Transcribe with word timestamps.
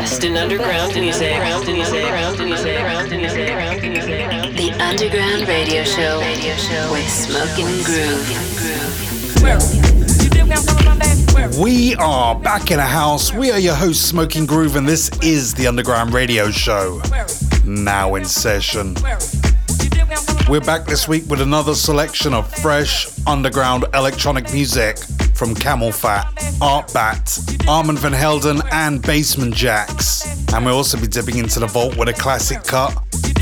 best 0.00 0.24
in 0.24 0.34
underground 0.34 0.94
music. 0.94 1.28
The 4.56 4.76
Underground 4.80 5.46
Radio 5.46 5.84
Show 5.84 6.20
with 6.90 7.08
Smoking 7.08 7.82
Groove. 7.84 8.28
We 11.58 11.94
are 11.96 12.34
back 12.34 12.70
in 12.70 12.78
a 12.78 12.86
house. 12.86 13.34
We 13.34 13.50
are 13.50 13.58
your 13.58 13.74
host, 13.74 14.08
Smoking 14.08 14.46
Groove, 14.46 14.76
and 14.76 14.88
this 14.88 15.10
is 15.22 15.52
the 15.52 15.66
Underground 15.66 16.14
Radio 16.14 16.50
Show. 16.50 17.02
Now 17.66 18.14
in 18.14 18.24
session. 18.24 18.96
We're 20.48 20.62
back 20.62 20.86
this 20.86 21.06
week 21.08 21.26
with 21.28 21.42
another 21.42 21.74
selection 21.74 22.32
of 22.32 22.50
fresh 22.56 23.06
underground 23.26 23.84
electronic 23.92 24.50
music 24.50 24.96
from 25.40 25.54
CamelPhat, 25.54 26.24
ARTBAT, 26.60 27.66
Armand 27.66 27.98
Van 28.00 28.12
Helden, 28.12 28.60
and 28.72 29.00
Basement 29.00 29.54
Jaxx. 29.54 30.52
And 30.52 30.66
we'll 30.66 30.76
also 30.76 31.00
be 31.00 31.06
dipping 31.06 31.38
into 31.38 31.60
the 31.60 31.66
vault 31.66 31.96
with 31.96 32.10
a 32.10 32.12
classic 32.12 32.62
cut 32.62 32.90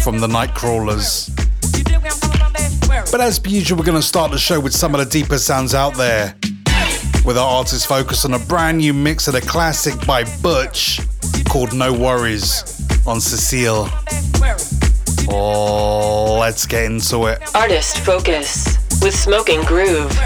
from 0.01 0.21
the 0.21 0.29
Nightcrawlers. 0.29 1.29
But 3.11 3.21
as 3.21 3.41
per 3.41 3.51
usual, 3.51 3.79
we're 3.81 3.85
going 3.85 4.01
to 4.01 4.07
start 4.07 4.31
the 4.31 4.39
show 4.39 4.61
with 4.61 4.73
some 4.73 4.95
of 4.95 5.01
the 5.01 5.07
deeper 5.07 5.39
sounds 5.39 5.75
out 5.75 5.97
there. 5.97 6.37
With 7.25 7.37
our 7.37 7.51
artist 7.51 7.89
focus 7.89 8.25
on 8.25 8.33
a 8.33 8.39
brand 8.39 8.79
new 8.79 8.95
mix 8.95 9.27
of 9.27 9.35
the 9.35 9.41
classic 9.41 9.95
by 10.07 10.23
Butch 10.41 11.01
called 11.49 11.75
No 11.75 11.93
Worries 11.93 12.81
on 13.09 13.19
Cecille. 13.19 13.89
Oh, 15.29 16.39
let's 16.39 16.65
get 16.65 16.85
into 16.85 17.27
it. 17.27 17.41
Artist 17.57 17.99
Focus 17.99 18.79
with 19.03 19.17
Smoking 19.17 19.65
Groove. 19.65 20.17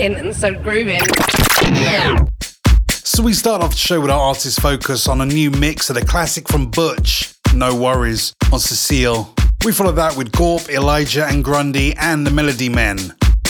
And 0.00 0.34
so 0.34 0.54
grooving. 0.54 1.00
So 2.90 3.20
we 3.20 3.32
start 3.32 3.62
off 3.62 3.72
the 3.72 3.76
show 3.76 4.00
with 4.00 4.10
our 4.12 4.20
artist 4.20 4.60
focus 4.60 5.08
on 5.08 5.20
a 5.20 5.26
new 5.26 5.50
mix 5.50 5.90
of 5.90 5.96
the 5.96 6.04
classic 6.04 6.46
from 6.46 6.70
Butch, 6.70 7.34
No 7.52 7.74
Worries, 7.74 8.32
on 8.52 8.60
Cecille. 8.60 9.34
We 9.64 9.72
follow 9.72 9.90
that 9.92 10.16
with 10.16 10.30
Gorp, 10.30 10.68
Elijah 10.68 11.26
and 11.26 11.42
Grundy 11.42 11.96
and 11.96 12.24
the 12.24 12.30
Melody 12.30 12.68
Men. 12.68 12.96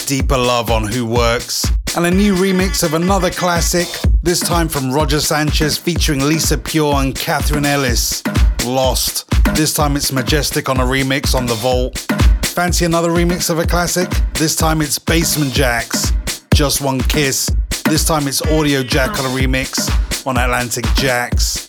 Deeper 0.06 0.38
Love 0.38 0.70
on 0.70 0.86
Who 0.86 1.04
Works. 1.04 1.66
and 1.94 2.06
a 2.06 2.10
new 2.10 2.34
remix 2.34 2.82
of 2.82 2.94
another 2.94 3.30
classic, 3.30 3.86
this 4.22 4.40
time 4.40 4.68
from 4.68 4.90
Roger 4.90 5.20
Sanchez 5.20 5.76
featuring 5.76 6.20
Lisa 6.20 6.56
Pure 6.56 6.94
and 6.94 7.14
Catherine 7.14 7.66
Ellis. 7.66 8.22
Lost. 8.64 9.26
This 9.54 9.74
time 9.74 9.96
it's 9.96 10.12
Majestic 10.12 10.70
on 10.70 10.78
a 10.78 10.84
remix 10.84 11.34
on 11.34 11.44
The 11.44 11.54
Vault. 11.56 11.98
Fancy 12.46 12.86
another 12.86 13.10
remix 13.10 13.50
of 13.50 13.58
a 13.58 13.66
classic? 13.66 14.08
This 14.32 14.56
time 14.56 14.80
it's 14.80 14.98
Basement 14.98 15.52
Jaxx. 15.52 16.14
Just 16.58 16.80
One 16.80 16.98
Kiss. 16.98 17.48
This 17.84 18.04
time 18.04 18.26
it's 18.26 18.40
Audiojack 18.40 19.10
on 19.10 19.26
a 19.26 19.28
remix 19.28 20.26
on 20.26 20.36
Atlantic 20.36 20.84
Jaxx. 20.96 21.64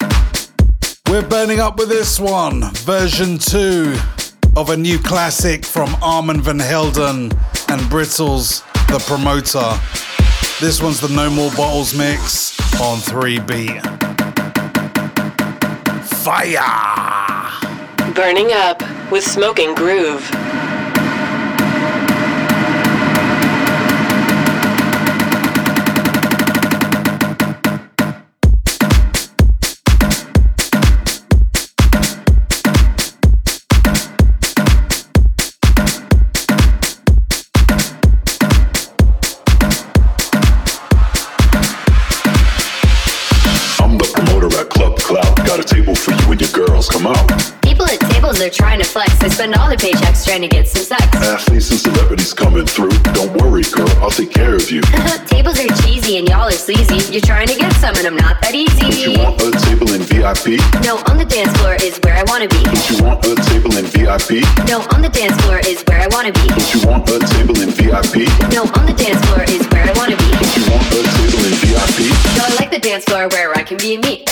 We're 1.08 1.22
burning 1.22 1.60
up 1.60 1.78
with 1.78 1.90
this 1.90 2.20
one, 2.20 2.74
version 2.74 3.38
2 3.38 3.96
of 4.58 4.72
a 4.72 4.76
new 4.78 4.98
classic 4.98 5.64
from 5.64 5.96
Armand 6.02 6.42
Van 6.42 6.58
Helden 6.58 7.26
and 7.70 7.82
Brittles, 7.92 8.64
the 8.88 8.98
promoter. 9.06 9.80
This 10.60 10.82
one's 10.82 11.00
the 11.00 11.10
No 11.10 11.30
More 11.30 11.52
Bottles 11.52 11.96
mix 11.96 12.60
on 12.82 12.98
3B. 12.98 13.80
Fire! 16.24 18.14
Burning 18.16 18.54
up 18.54 18.82
with 19.12 19.24
Smoking 19.24 19.76
Groove. 19.76 20.28
They're 48.40 48.50
trying 48.50 48.80
to 48.80 48.86
flex. 48.86 49.12
They 49.20 49.28
spend 49.28 49.54
all 49.56 49.68
their 49.68 49.78
paychecks 49.78 50.24
trying 50.24 50.42
to 50.42 50.48
get 50.48 50.66
some 50.66 50.84
sex. 50.84 51.04
Athletes 51.20 51.70
and 51.72 51.80
celebrities 51.80 52.34
coming 52.34 52.66
through. 52.66 52.96
Don't 53.12 53.36
worry, 53.36 53.64
girl, 53.68 53.90
I'll 54.00 54.10
take 54.10 54.32
care 54.32 54.56
of 54.56 54.72
you. 54.72 54.82
Tables 55.28 55.60
are 55.60 55.68
cheesy 55.84 56.18
and 56.18 56.28
y'all 56.28 56.48
are 56.48 56.56
sleazy. 56.56 57.04
You're 57.12 57.22
trying 57.22 57.48
to 57.48 57.58
get 57.60 57.74
some 57.84 57.94
and 58.00 58.08
I'm 58.08 58.16
not 58.16 58.40
that 58.42 58.56
easy. 58.56 58.80
Don't 58.80 58.96
you 58.96 59.12
want 59.20 59.44
a 59.44 59.52
table 59.68 59.92
in 59.92 60.02
VIP? 60.08 60.64
No, 60.88 61.04
on 61.12 61.20
the 61.20 61.28
dance 61.28 61.52
floor 61.60 61.76
is 61.84 62.00
where 62.00 62.16
I 62.16 62.24
wanna 62.32 62.48
be. 62.48 62.64
Don't 62.64 62.90
you 62.90 63.04
want 63.04 63.20
a 63.28 63.36
table 63.52 63.76
in 63.76 63.86
VIP? 63.92 64.40
No, 64.72 64.88
on 64.96 65.04
the 65.04 65.12
dance 65.12 65.36
floor 65.44 65.60
is 65.68 65.84
where 65.92 66.00
I 66.00 66.08
wanna 66.08 66.32
be. 66.32 66.48
Don't 66.48 66.72
you 66.74 66.80
want 66.88 67.04
a 67.12 67.20
table 67.36 67.60
in 67.60 67.70
VIP? 67.76 68.24
No, 68.56 68.64
on 68.80 68.88
the 68.88 68.96
dance 68.96 69.20
floor 69.28 69.44
is 69.52 69.68
where 69.68 69.84
I 69.84 69.92
wanna 70.00 70.16
be. 70.16 70.28
Don't 70.32 70.56
you 70.56 70.64
want 70.72 70.88
a 70.96 71.04
table 71.04 71.44
in 71.44 71.54
VIP? 71.60 72.08
No, 72.40 72.48
I 72.48 72.56
like 72.56 72.72
the 72.72 72.80
dance 72.80 73.04
floor 73.04 73.28
where 73.28 73.52
I 73.52 73.64
can 73.68 73.78
be 73.78 74.00
me. 74.00 74.24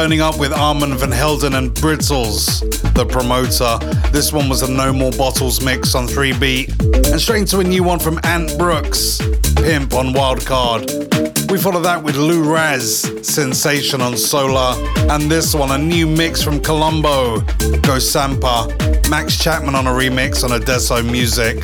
Burning 0.00 0.22
up 0.22 0.38
with 0.38 0.50
Armand 0.50 0.94
Van 0.94 1.10
Helden 1.10 1.52
and 1.56 1.74
Brittles, 1.74 2.60
the 2.94 3.04
promoter. 3.04 3.76
This 4.12 4.32
one 4.32 4.48
was 4.48 4.62
a 4.62 4.72
No 4.72 4.94
More 4.94 5.12
Bottles 5.12 5.62
mix 5.62 5.94
on 5.94 6.06
3B. 6.06 7.12
And 7.12 7.20
straight 7.20 7.40
into 7.40 7.58
a 7.58 7.64
new 7.64 7.82
one 7.82 7.98
from 7.98 8.18
Ant 8.24 8.56
Brooks, 8.56 9.18
Pimp 9.56 9.92
on 9.92 10.14
Wildcard. 10.14 11.50
We 11.50 11.58
follow 11.58 11.82
that 11.82 12.02
with 12.02 12.16
Lou 12.16 12.50
Raz, 12.50 13.10
Sensation 13.20 14.00
on 14.00 14.16
Solar. 14.16 14.72
And 15.10 15.30
this 15.30 15.54
one, 15.54 15.70
a 15.70 15.76
new 15.76 16.06
mix 16.06 16.42
from 16.42 16.60
Colombo, 16.60 17.40
Go 17.82 17.98
Sampa. 17.98 18.68
Max 19.10 19.36
Chapman 19.36 19.74
on 19.74 19.86
a 19.86 19.90
remix 19.90 20.42
on 20.44 20.52
Adesso 20.52 21.02
Music. 21.02 21.58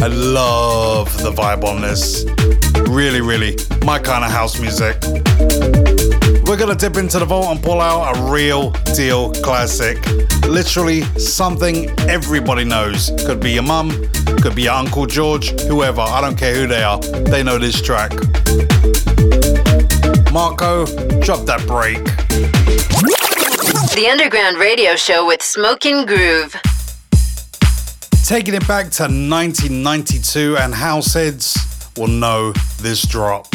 I 0.00 0.06
love 0.06 1.12
the 1.20 1.32
vibe 1.32 1.64
on 1.64 1.82
this. 1.82 2.24
Really, 2.88 3.22
really, 3.22 3.56
my 3.84 3.98
kind 3.98 4.24
of 4.24 4.30
house 4.30 4.60
music. 4.60 4.91
We're 6.52 6.58
gonna 6.58 6.74
dip 6.74 6.98
into 6.98 7.18
the 7.18 7.24
vault 7.24 7.46
and 7.46 7.62
pull 7.64 7.80
out 7.80 8.14
a 8.14 8.30
real 8.30 8.72
deal 8.94 9.32
classic. 9.32 10.06
Literally 10.46 11.00
something 11.18 11.88
everybody 12.10 12.62
knows. 12.62 13.10
Could 13.24 13.40
be 13.40 13.52
your 13.52 13.62
mum, 13.62 13.90
could 14.42 14.54
be 14.54 14.64
your 14.64 14.74
Uncle 14.74 15.06
George, 15.06 15.58
whoever, 15.62 16.02
I 16.02 16.20
don't 16.20 16.36
care 16.36 16.54
who 16.54 16.66
they 16.66 16.82
are, 16.82 16.98
they 17.00 17.42
know 17.42 17.56
this 17.56 17.80
track. 17.80 18.12
Marco, 20.30 20.84
drop 21.22 21.46
that 21.46 21.64
break. 21.66 22.04
The 23.94 24.08
Underground 24.10 24.58
Radio 24.58 24.94
Show 24.94 25.26
with 25.26 25.40
Smoking 25.40 26.04
Groove. 26.04 26.54
Taking 28.26 28.52
it 28.52 28.68
back 28.68 28.90
to 28.90 29.04
1992, 29.04 30.58
and 30.58 30.74
Househeads 30.74 31.96
will 31.96 32.08
know 32.08 32.52
this 32.78 33.06
drop. 33.06 33.46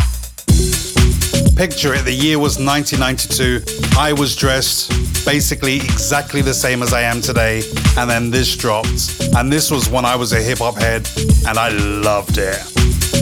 Picture 1.57 1.95
it, 1.95 2.05
the 2.05 2.13
year 2.13 2.37
was 2.37 2.59
1992. 2.59 3.97
I 3.97 4.13
was 4.13 4.35
dressed 4.35 4.91
basically 5.25 5.77
exactly 5.77 6.43
the 6.43 6.53
same 6.53 6.83
as 6.83 6.93
I 6.93 7.01
am 7.01 7.19
today, 7.19 7.63
and 7.97 8.07
then 8.07 8.29
this 8.29 8.55
dropped. 8.55 9.19
And 9.35 9.51
this 9.51 9.71
was 9.71 9.89
when 9.89 10.05
I 10.05 10.15
was 10.15 10.33
a 10.33 10.39
hip 10.39 10.59
hop 10.59 10.75
head, 10.77 11.09
and 11.47 11.57
I 11.57 11.69
loved 11.69 12.37
it. 12.37 12.63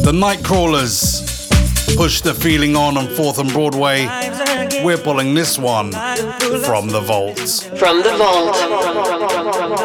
The 0.04 0.12
Nightcrawlers 0.12 1.34
Push 1.96 2.22
the 2.22 2.34
Feeling 2.34 2.76
On 2.76 2.98
on 2.98 3.08
4th 3.08 3.40
and 3.40 3.50
Broadway. 3.54 4.06
We're 4.84 4.98
pulling 4.98 5.34
this 5.34 5.58
one 5.58 5.94
from 5.94 6.90
the 6.90 7.00
vault. 7.00 7.40
From 7.80 8.04
the 8.04 8.18
vault. 8.18 9.85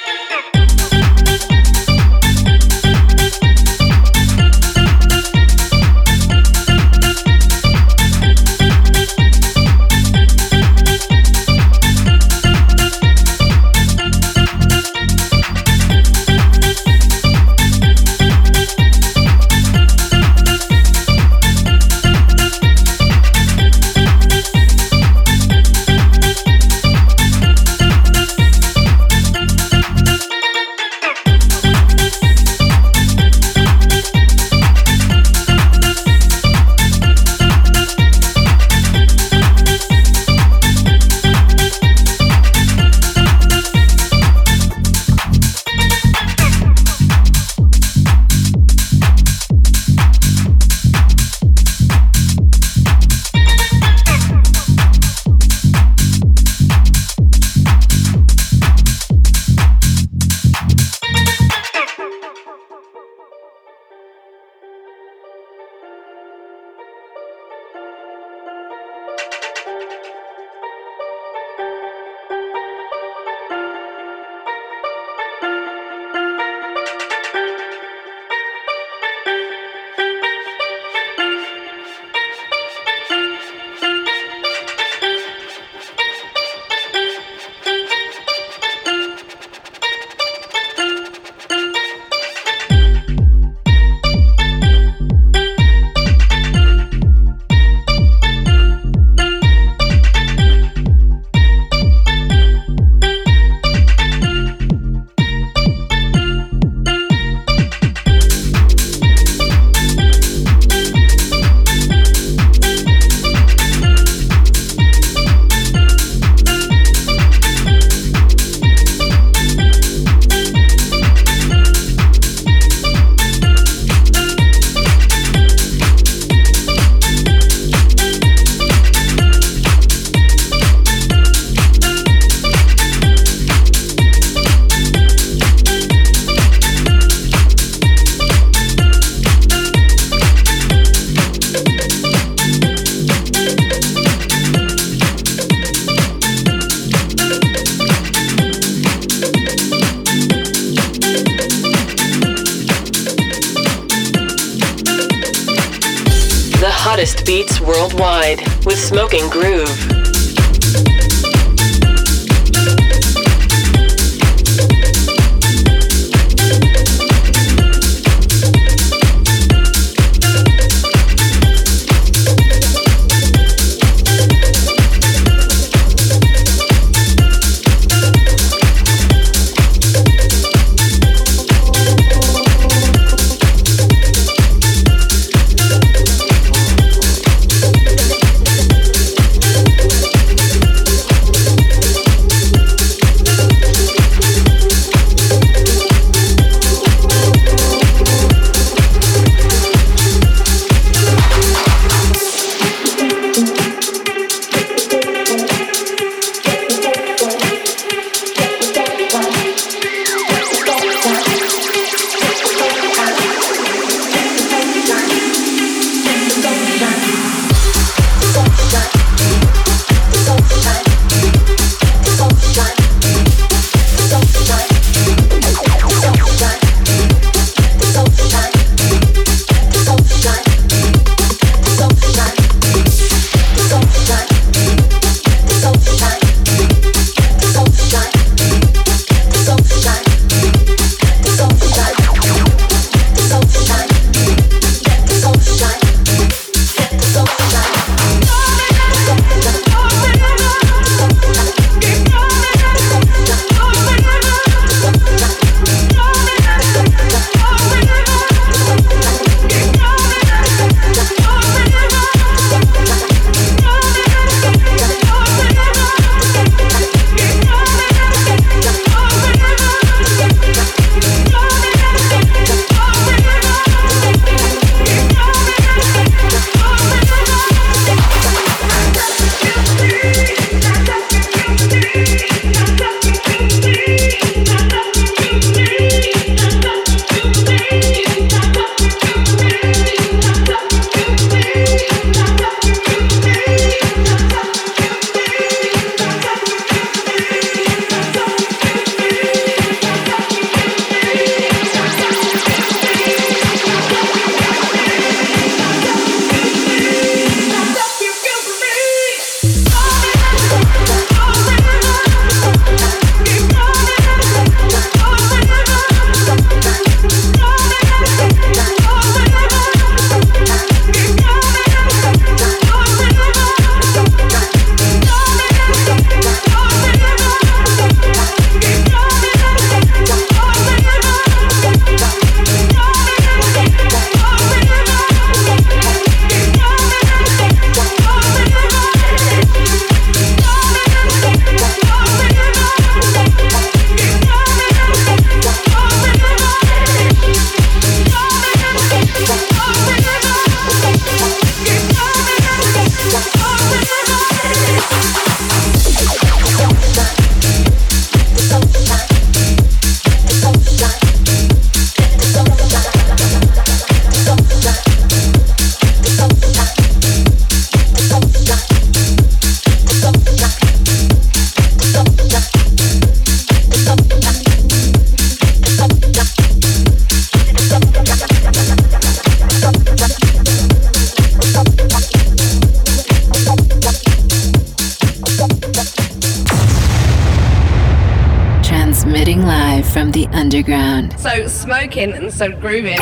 And 391.97 392.33
so 392.33 392.49
grooving. 392.49 392.99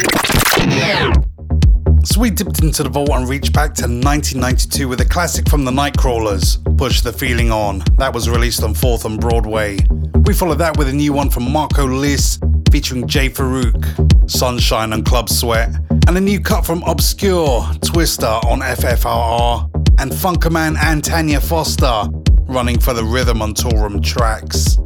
So 2.03 2.19
we 2.19 2.31
dipped 2.31 2.63
into 2.63 2.81
the 2.81 2.89
vault 2.91 3.11
and 3.11 3.29
reached 3.29 3.53
back 3.53 3.75
to 3.75 3.83
1992 3.83 4.87
with 4.87 4.99
a 5.01 5.05
classic 5.05 5.47
from 5.47 5.63
the 5.63 5.69
Nightcrawlers, 5.69 6.57
Push 6.75 7.01
the 7.01 7.13
Feeling 7.13 7.51
On. 7.51 7.83
That 7.97 8.11
was 8.13 8.27
released 8.27 8.63
on 8.63 8.73
4th 8.73 9.05
and 9.05 9.19
Broadway. 9.19 9.77
We 10.25 10.33
followed 10.33 10.57
that 10.57 10.77
with 10.77 10.89
a 10.89 10.93
new 10.93 11.13
one 11.13 11.29
from 11.29 11.51
Marco 11.51 11.85
Lys 11.85 12.39
featuring 12.71 13.07
Jay 13.07 13.29
Farouk, 13.29 14.29
Sunshine 14.29 14.93
and 14.93 15.05
Club 15.05 15.29
Sweat, 15.29 15.69
and 16.07 16.17
a 16.17 16.21
new 16.21 16.39
cut 16.39 16.65
from 16.65 16.81
Obscure, 16.83 17.63
Twister 17.81 18.25
on 18.25 18.61
FFRR, 18.61 19.69
and 19.99 20.11
Funkerman 20.11 20.77
and 20.81 21.03
Tanya 21.03 21.39
Foster 21.39 22.05
running 22.47 22.79
for 22.79 22.95
the 22.95 23.03
Rhythm 23.03 23.43
on 23.43 23.53
Toolroom 23.53 24.03
tracks. 24.03 24.79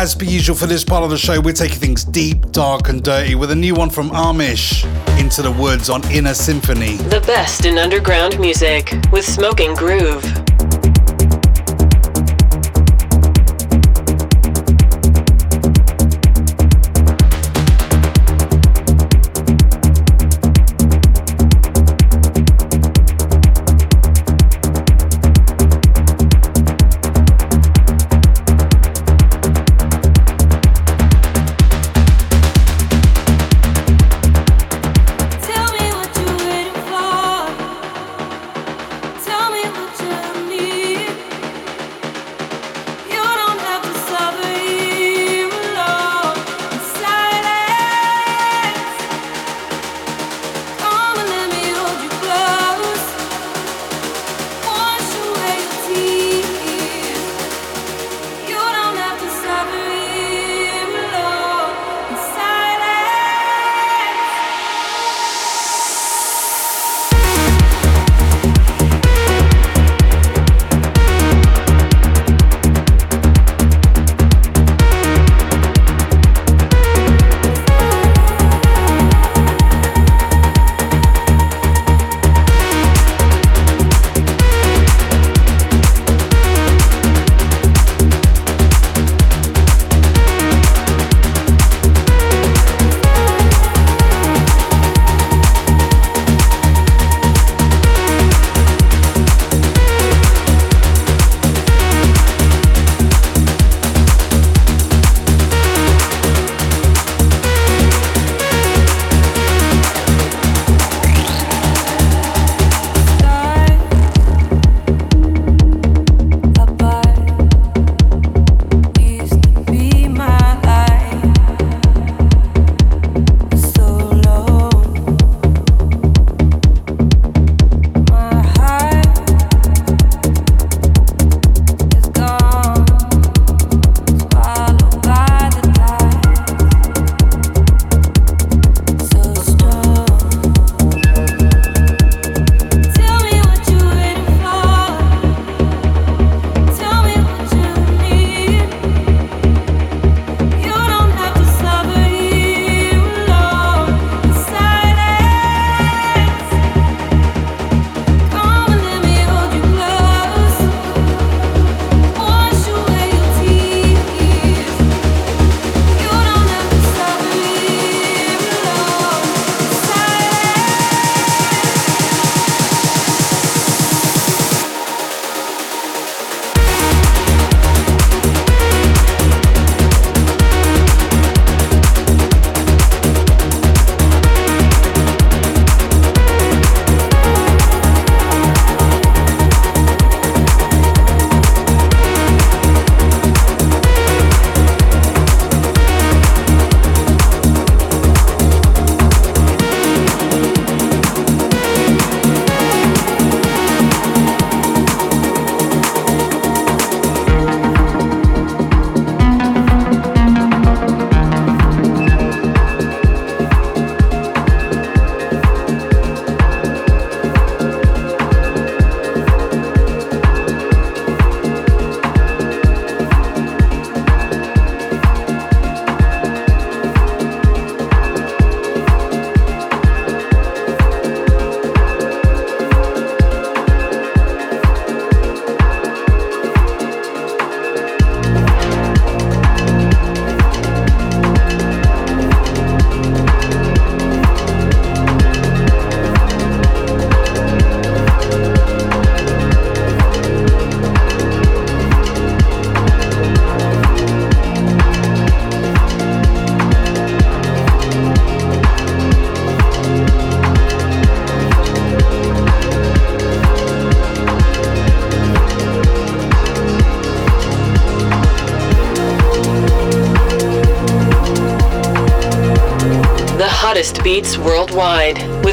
As 0.00 0.14
per 0.14 0.24
usual 0.24 0.56
for 0.56 0.66
this 0.66 0.82
part 0.82 1.04
of 1.04 1.10
the 1.10 1.18
show, 1.18 1.42
we're 1.42 1.52
taking 1.52 1.78
things 1.78 2.04
deep, 2.04 2.52
dark, 2.52 2.88
and 2.88 3.04
dirty 3.04 3.34
with 3.34 3.50
a 3.50 3.54
new 3.54 3.74
one 3.74 3.90
from 3.90 4.08
Amish, 4.12 4.86
Into 5.20 5.42
the 5.42 5.50
Woods 5.50 5.90
on 5.90 6.02
Inner 6.10 6.32
Symphony. 6.32 6.96
The 6.96 7.20
best 7.26 7.66
in 7.66 7.76
underground 7.76 8.40
music 8.40 8.94
with 9.12 9.26
Smoking 9.26 9.74
Groove. 9.74 10.24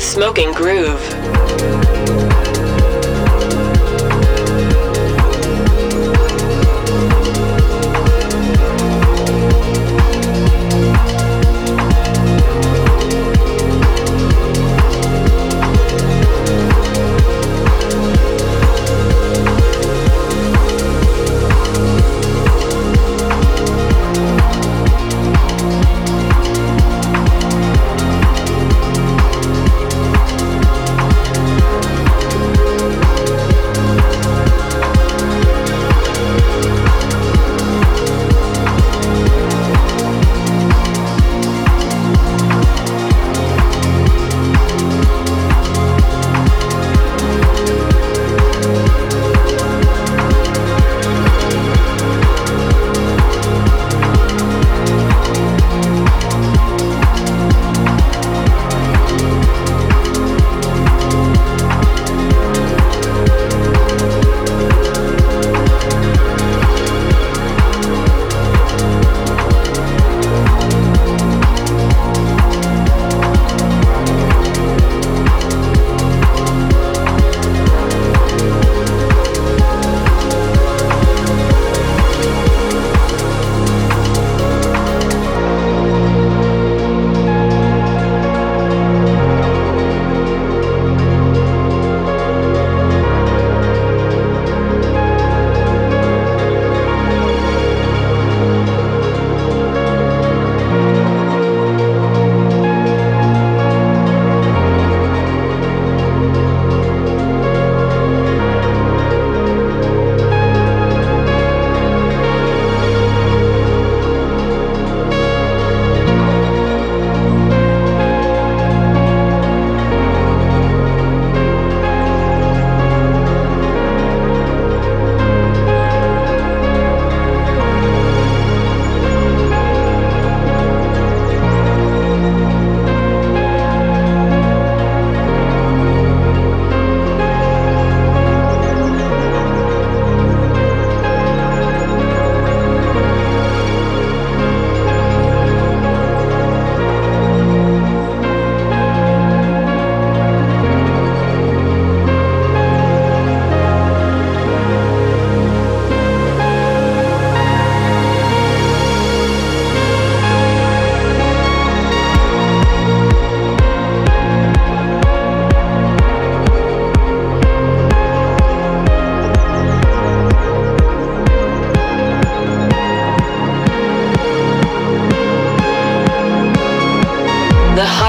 Smoking 0.07 0.53
Groove. 0.53 1.16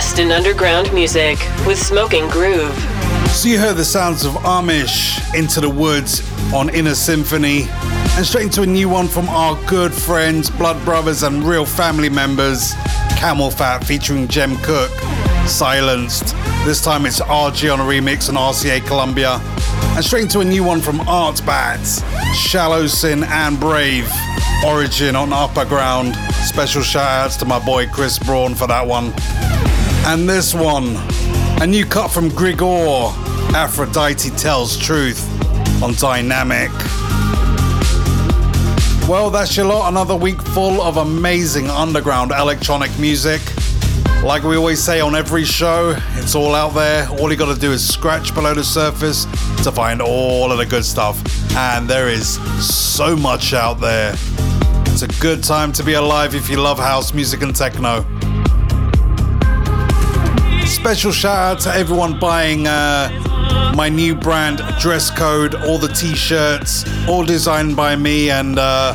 Best 0.00 0.18
in 0.18 0.32
underground 0.32 0.90
music 0.94 1.38
with 1.66 1.78
Smoking 1.78 2.26
Groove. 2.30 2.74
So 3.32 3.50
you 3.50 3.58
heard 3.58 3.76
the 3.76 3.84
sounds 3.84 4.24
of 4.24 4.32
Amish 4.32 5.20
Into 5.34 5.60
the 5.60 5.68
Woods 5.68 6.22
on 6.54 6.70
Inner 6.70 6.94
Symphony, 6.94 7.64
and 8.16 8.24
straight 8.24 8.44
into 8.44 8.62
a 8.62 8.66
new 8.66 8.88
one 8.88 9.08
from 9.08 9.28
our 9.28 9.62
good 9.66 9.92
friends, 9.92 10.48
blood 10.48 10.82
brothers, 10.86 11.22
and 11.22 11.44
real 11.44 11.66
family 11.66 12.08
members, 12.08 12.72
CamelPhat 13.18 13.84
featuring 13.84 14.26
Jem 14.26 14.56
Cooke, 14.62 14.90
Silenced. 15.46 16.34
This 16.64 16.82
time 16.82 17.04
it's 17.04 17.20
RG 17.20 17.70
on 17.70 17.80
a 17.80 17.84
remix 17.84 18.30
on 18.30 18.36
RCA 18.36 18.86
Columbia, 18.86 19.38
and 19.94 20.02
straight 20.02 20.22
into 20.22 20.40
a 20.40 20.44
new 20.46 20.64
one 20.64 20.80
from 20.80 21.00
ARTBATs, 21.00 22.02
Shallow 22.32 22.86
Sin 22.86 23.22
and 23.24 23.60
Brave, 23.60 24.10
Origin 24.64 25.14
on 25.14 25.28
Upperground. 25.28 26.16
Special 26.46 26.80
shout 26.80 27.26
outs 27.26 27.36
to 27.36 27.44
my 27.44 27.58
boy 27.58 27.86
Chris 27.86 28.18
Braun 28.18 28.54
for 28.54 28.66
that 28.66 28.86
one. 28.86 29.12
And 30.06 30.28
this 30.28 30.54
one, 30.54 30.96
a 31.62 31.66
new 31.66 31.84
cut 31.84 32.08
from 32.10 32.30
Grigor, 32.30 33.12
Aphrodite 33.54 34.30
Tells 34.30 34.76
Truth 34.76 35.22
on 35.82 35.92
Diynamic. 35.92 36.70
Well, 39.08 39.30
that's 39.30 39.56
your 39.56 39.66
lot. 39.66 39.88
Another 39.88 40.16
week 40.16 40.40
full 40.42 40.80
of 40.82 40.96
amazing 40.96 41.68
underground 41.68 42.32
electronic 42.32 42.96
music. 42.98 43.40
Like 44.24 44.42
we 44.42 44.56
always 44.56 44.82
say 44.82 45.00
on 45.00 45.14
every 45.14 45.44
show, 45.44 45.96
it's 46.14 46.34
all 46.34 46.54
out 46.54 46.74
there. 46.74 47.08
All 47.08 47.30
you 47.30 47.36
gotta 47.36 47.58
do 47.58 47.72
is 47.72 47.86
scratch 47.86 48.34
below 48.34 48.54
the 48.54 48.64
surface 48.64 49.24
to 49.62 49.72
find 49.72 50.02
all 50.02 50.50
of 50.50 50.58
the 50.58 50.66
good 50.66 50.84
stuff. 50.84 51.22
And 51.56 51.88
there 51.88 52.08
is 52.08 52.38
so 52.64 53.16
much 53.16 53.52
out 53.52 53.80
there. 53.80 54.14
It's 54.86 55.02
a 55.02 55.20
good 55.20 55.42
time 55.42 55.72
to 55.72 55.82
be 55.82 55.94
alive 55.94 56.34
if 56.34 56.50
you 56.50 56.56
love 56.56 56.78
house 56.78 57.14
music 57.14 57.42
and 57.42 57.54
techno. 57.54 58.04
Special 60.80 61.12
shout 61.12 61.36
out 61.36 61.60
to 61.64 61.74
everyone 61.74 62.18
buying 62.18 62.66
uh, 62.66 63.10
my 63.76 63.90
new 63.90 64.14
brand 64.14 64.62
dress 64.78 65.10
code, 65.10 65.54
all 65.54 65.76
the 65.76 65.88
t 65.88 66.14
shirts, 66.14 66.86
all 67.06 67.22
designed 67.22 67.76
by 67.76 67.94
me 67.94 68.30
and 68.30 68.58
uh, 68.58 68.94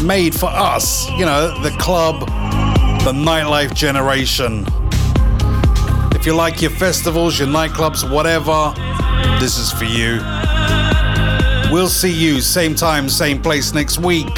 made 0.00 0.32
for 0.32 0.46
us. 0.46 1.10
You 1.18 1.26
know, 1.26 1.60
the 1.60 1.70
club, 1.70 2.20
the 3.02 3.10
nightlife 3.10 3.74
generation. 3.74 4.64
If 6.14 6.24
you 6.24 6.36
like 6.36 6.62
your 6.62 6.70
festivals, 6.70 7.36
your 7.36 7.48
nightclubs, 7.48 8.08
whatever, 8.08 8.72
this 9.40 9.58
is 9.58 9.72
for 9.72 9.86
you. 9.86 10.20
We'll 11.72 11.88
see 11.88 12.12
you 12.12 12.40
same 12.40 12.76
time, 12.76 13.08
same 13.08 13.42
place 13.42 13.74
next 13.74 13.98
week. 13.98 14.30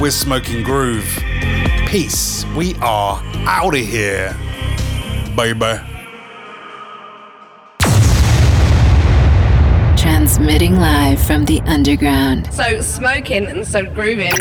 We're 0.00 0.12
Smoking 0.12 0.62
Groove. 0.62 1.22
Peace. 1.86 2.46
We 2.56 2.74
are 2.76 3.20
out 3.46 3.74
of 3.74 3.86
here 3.86 4.34
baby. 5.38 5.80
Transmitting 9.96 10.80
live 10.80 11.22
from 11.22 11.44
the 11.44 11.60
underground. 11.64 12.52
So 12.52 12.80
smoking 12.80 13.46
and 13.46 13.64
so 13.64 13.84
grooving. 13.84 14.32